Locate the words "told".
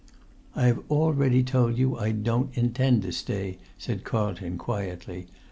1.43-1.77